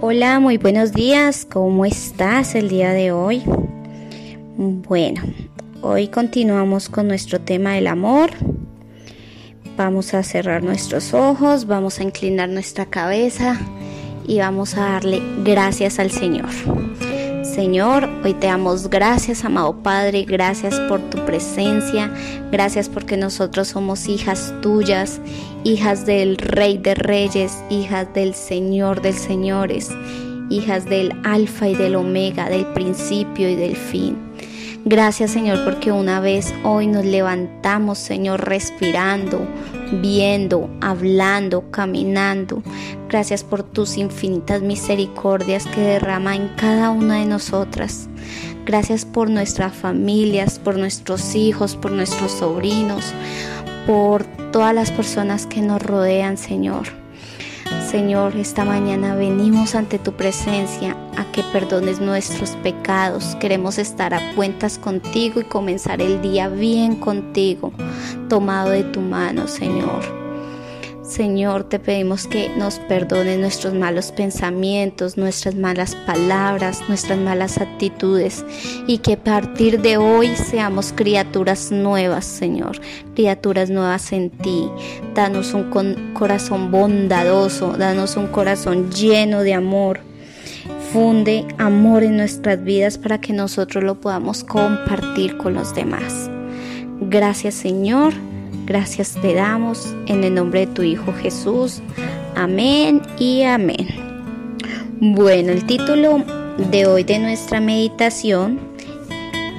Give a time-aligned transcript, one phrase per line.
[0.00, 1.44] Hola, muy buenos días.
[1.44, 3.42] ¿Cómo estás el día de hoy?
[4.56, 5.20] Bueno,
[5.82, 8.30] hoy continuamos con nuestro tema del amor.
[9.76, 13.58] Vamos a cerrar nuestros ojos, vamos a inclinar nuestra cabeza
[14.24, 16.46] y vamos a darle gracias al Señor.
[17.58, 22.08] Señor, hoy te damos gracias, amado Padre, gracias por tu presencia,
[22.52, 25.20] gracias porque nosotros somos hijas tuyas,
[25.64, 29.90] hijas del Rey de Reyes, hijas del Señor de Señores,
[30.50, 34.16] hijas del Alfa y del Omega, del principio y del fin.
[34.84, 39.44] Gracias Señor porque una vez hoy nos levantamos Señor respirando,
[39.92, 42.62] viendo, hablando, caminando.
[43.08, 48.08] Gracias por tus infinitas misericordias que derrama en cada una de nosotras.
[48.66, 53.04] Gracias por nuestras familias, por nuestros hijos, por nuestros sobrinos,
[53.86, 57.07] por todas las personas que nos rodean, Señor.
[57.90, 63.34] Señor, esta mañana venimos ante tu presencia a que perdones nuestros pecados.
[63.36, 67.72] Queremos estar a cuentas contigo y comenzar el día bien contigo,
[68.28, 70.17] tomado de tu mano, Señor.
[71.08, 78.44] Señor, te pedimos que nos perdones nuestros malos pensamientos, nuestras malas palabras, nuestras malas actitudes
[78.86, 82.78] y que a partir de hoy seamos criaturas nuevas, Señor,
[83.14, 84.68] criaturas nuevas en ti.
[85.14, 90.00] Danos un corazón bondadoso, danos un corazón lleno de amor.
[90.92, 96.30] Funde amor en nuestras vidas para que nosotros lo podamos compartir con los demás.
[97.00, 98.12] Gracias, Señor.
[98.68, 101.80] Gracias te damos en el nombre de tu Hijo Jesús.
[102.36, 103.88] Amén y amén.
[105.00, 106.22] Bueno, el título
[106.70, 108.60] de hoy de nuestra meditación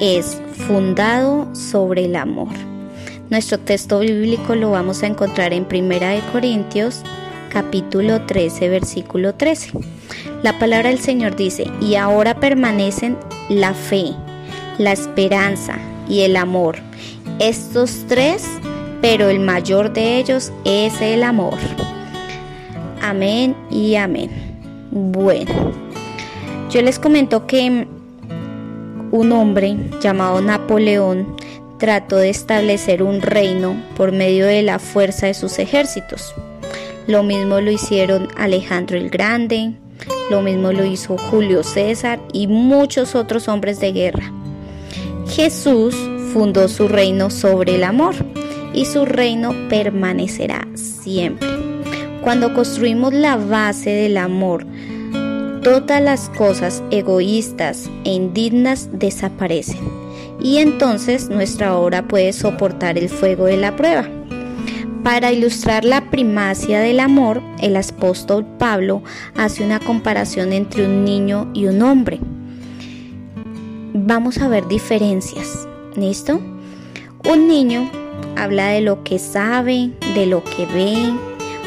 [0.00, 2.48] es Fundado sobre el amor.
[3.28, 7.02] Nuestro texto bíblico lo vamos a encontrar en Primera de Corintios
[7.50, 9.72] capítulo 13 versículo 13.
[10.42, 13.18] La palabra del Señor dice, "Y ahora permanecen
[13.50, 14.12] la fe,
[14.78, 15.76] la esperanza
[16.08, 16.76] y el amor.
[17.38, 18.46] Estos tres
[19.00, 21.58] pero el mayor de ellos es el amor.
[23.00, 24.30] Amén y amén.
[24.90, 25.72] Bueno,
[26.70, 27.86] yo les comento que
[29.10, 31.36] un hombre llamado Napoleón
[31.78, 36.34] trató de establecer un reino por medio de la fuerza de sus ejércitos.
[37.06, 39.74] Lo mismo lo hicieron Alejandro el Grande,
[40.30, 44.32] lo mismo lo hizo Julio César y muchos otros hombres de guerra.
[45.28, 45.94] Jesús
[46.32, 48.14] fundó su reino sobre el amor
[48.74, 51.48] y su reino permanecerá siempre.
[52.22, 54.66] Cuando construimos la base del amor,
[55.62, 60.04] todas las cosas egoístas e indignas desaparecen
[60.40, 64.08] y entonces nuestra obra puede soportar el fuego de la prueba.
[65.02, 69.02] Para ilustrar la primacia del amor, el apóstol Pablo
[69.36, 72.20] hace una comparación entre un niño y un hombre.
[73.92, 76.40] Vamos a ver diferencias, ¿listo?
[77.30, 77.90] Un niño
[78.36, 81.12] habla de lo que sabe, de lo que ve.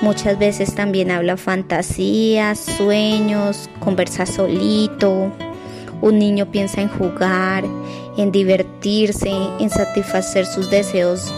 [0.00, 5.32] Muchas veces también habla fantasías, sueños, conversa solito.
[6.00, 7.64] Un niño piensa en jugar,
[8.16, 9.30] en divertirse,
[9.60, 11.32] en satisfacer sus deseos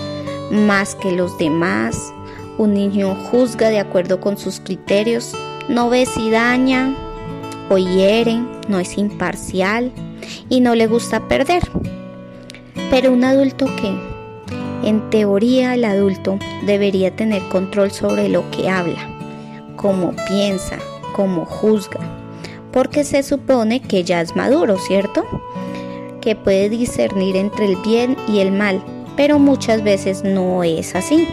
[0.51, 2.13] más que los demás.
[2.57, 5.33] Un niño juzga de acuerdo con sus criterios,
[5.69, 6.95] no ve si daña
[7.69, 9.93] o hiere, no es imparcial
[10.49, 11.63] y no le gusta perder.
[12.91, 14.14] Pero un adulto que
[14.83, 19.09] en teoría, el adulto debería tener control sobre lo que habla,
[19.77, 20.79] cómo piensa,
[21.15, 22.01] cómo juzga,
[22.73, 25.25] porque se supone que ya es maduro, ¿cierto?
[26.21, 28.83] Que puede discernir entre el bien y el mal,
[29.17, 31.29] pero muchas veces no es así.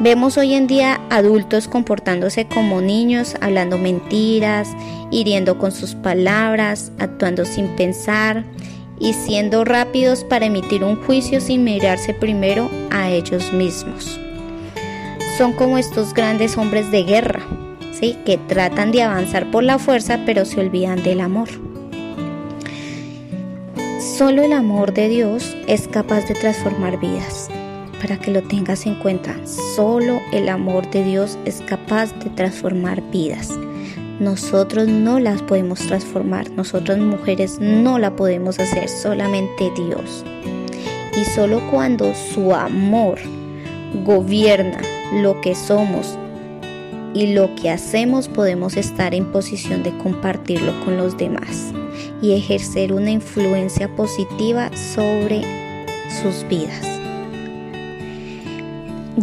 [0.00, 4.68] Vemos hoy en día adultos comportándose como niños, hablando mentiras,
[5.12, 8.44] hiriendo con sus palabras, actuando sin pensar,
[8.98, 14.18] y siendo rápidos para emitir un juicio sin mirarse primero a ellos mismos.
[15.38, 17.40] Son como estos grandes hombres de guerra,
[17.92, 18.16] ¿sí?
[18.24, 21.48] que tratan de avanzar por la fuerza pero se olvidan del amor.
[23.98, 27.48] Solo el amor de Dios es capaz de transformar vidas.
[28.00, 33.00] Para que lo tengas en cuenta, solo el amor de Dios es capaz de transformar
[33.10, 33.50] vidas.
[34.22, 40.24] Nosotros no las podemos transformar, nosotros mujeres no la podemos hacer, solamente Dios.
[41.20, 43.18] Y solo cuando su amor
[44.04, 44.78] gobierna
[45.12, 46.16] lo que somos
[47.14, 51.72] y lo que hacemos podemos estar en posición de compartirlo con los demás
[52.22, 55.42] y ejercer una influencia positiva sobre
[56.22, 56.86] sus vidas.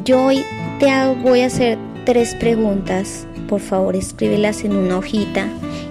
[0.04, 0.44] Yo hoy
[0.82, 0.92] te
[1.24, 5.48] voy a hacer tres preguntas por favor escríbelas en una hojita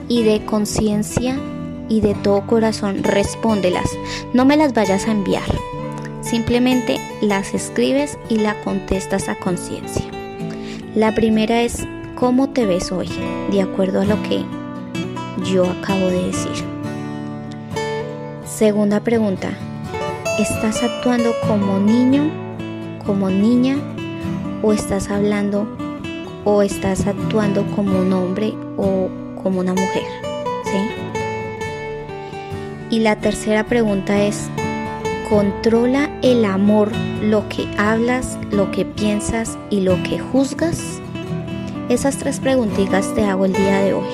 [0.06, 1.36] y de conciencia
[1.88, 3.90] y de todo corazón respóndelas.
[4.32, 5.48] No me las vayas a enviar.
[6.22, 10.04] Simplemente las escribes y la contestas a conciencia.
[10.94, 13.08] La primera es ¿cómo te ves hoy?
[13.50, 14.44] De acuerdo a lo que
[15.44, 16.64] yo acabo de decir.
[18.44, 19.50] Segunda pregunta,
[20.38, 22.30] ¿estás actuando como niño,
[23.04, 23.76] como niña
[24.62, 25.87] o estás hablando
[26.50, 29.10] o estás actuando como un hombre o
[29.42, 30.02] como una mujer?
[30.64, 30.78] ¿Sí?
[32.88, 34.48] Y la tercera pregunta es,
[35.28, 36.90] ¿controla el amor
[37.20, 41.02] lo que hablas, lo que piensas y lo que juzgas?
[41.90, 44.08] Esas tres preguntitas te hago el día de hoy.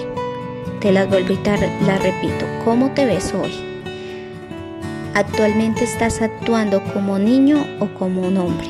[0.81, 2.47] Te las vuelvo y te las repito.
[2.65, 3.53] ¿Cómo te ves hoy?
[5.15, 8.67] ¿Actualmente estás actuando como niño o como un hombre?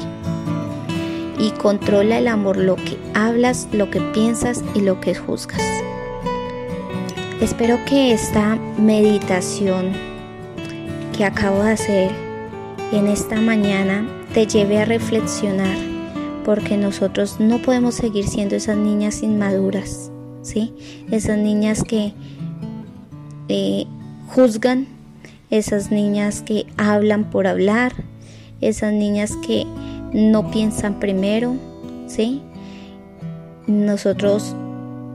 [1.44, 5.60] Y controla el amor lo que hablas, lo que piensas y lo que juzgas.
[7.42, 9.92] Espero que esta meditación
[11.14, 12.10] que acabo de hacer
[12.92, 15.76] en esta mañana te lleve a reflexionar
[16.46, 20.10] porque nosotros no podemos seguir siendo esas niñas inmaduras,
[20.40, 20.72] ¿sí?
[21.10, 22.14] Esas niñas que
[23.48, 23.84] eh,
[24.28, 24.86] juzgan,
[25.50, 27.92] esas niñas que hablan por hablar,
[28.62, 29.66] esas niñas que
[30.14, 31.56] no piensan primero,
[32.06, 32.40] ¿sí?
[33.66, 34.54] Nosotros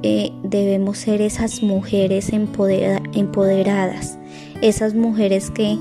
[0.03, 4.19] eh, debemos ser esas mujeres empoderadas,
[4.61, 5.77] esas mujeres que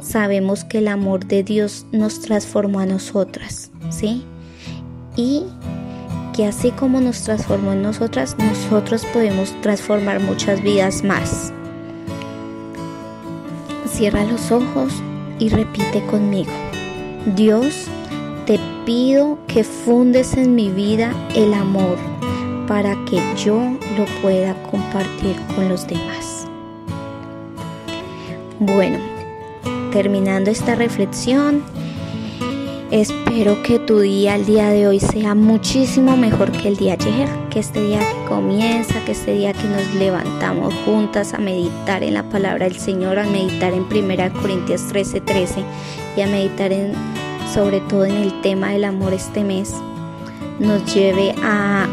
[0.00, 4.24] sabemos que el amor de Dios nos transformó a nosotras, ¿sí?
[5.16, 5.44] Y
[6.34, 11.52] que así como nos transformó en nosotras, nosotros podemos transformar muchas vidas más.
[13.86, 14.92] Cierra los ojos
[15.38, 16.52] y repite conmigo.
[17.34, 17.88] Dios,
[18.50, 21.96] te pido que fundes en mi vida el amor
[22.66, 23.54] para que yo
[23.96, 26.48] lo pueda compartir con los demás.
[28.58, 28.98] Bueno,
[29.92, 31.62] terminando esta reflexión,
[32.90, 37.28] espero que tu día, el día de hoy, sea muchísimo mejor que el día ayer,
[37.50, 42.14] que este día que comienza, que este día que nos levantamos juntas a meditar en
[42.14, 45.62] la palabra del Señor, a meditar en 1 Corintios 13, 13
[46.16, 47.09] y a meditar en,
[47.52, 49.74] sobre todo en el tema del amor este mes,
[50.58, 51.88] nos lleve a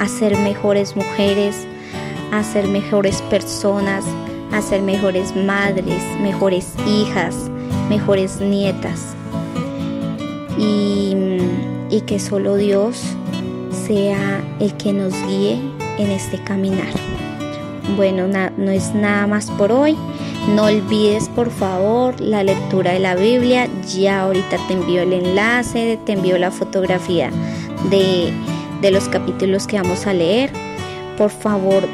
[0.00, 1.66] a ser mejores mujeres,
[2.32, 4.02] a ser mejores personas,
[4.50, 7.50] a ser mejores madres, mejores hijas,
[7.90, 9.14] mejores nietas.
[10.58, 11.16] Y,
[12.06, 13.00] que solo Dios
[13.86, 15.60] sea el que nos guíe
[15.98, 16.88] en este caminar.
[17.96, 19.96] Bueno, no es nada más por hoy.
[20.48, 23.68] No olvides por favor la lectura de la Biblia.
[23.94, 27.30] Ya ahorita te envío el enlace, te envío la fotografía
[27.90, 28.32] de
[28.80, 30.50] de los capítulos que vamos a leer.
[31.16, 31.84] Por favor,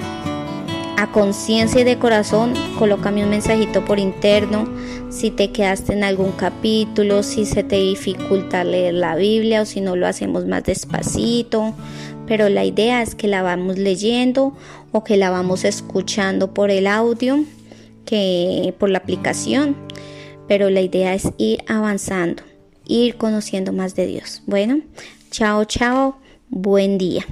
[0.96, 4.66] a conciencia y de corazón, colócame un mensajito por interno
[5.10, 9.80] si te quedaste en algún capítulo, si se te dificulta leer la Biblia o si
[9.80, 11.74] no lo hacemos más despacito.
[12.26, 14.52] Pero la idea es que la vamos leyendo
[14.92, 17.44] o que la vamos escuchando por el audio,
[18.06, 19.76] que por la aplicación.
[20.48, 22.42] Pero la idea es ir avanzando,
[22.86, 24.42] ir conociendo más de Dios.
[24.46, 24.80] Bueno,
[25.30, 26.16] chao, chao.
[26.48, 27.26] Buen día.